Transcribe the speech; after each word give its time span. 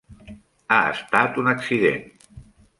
Ha 0.75 0.79
estat 0.95 1.39
un 1.45 1.53
accident. 1.53 2.11